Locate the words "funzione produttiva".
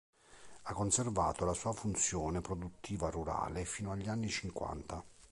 1.73-3.11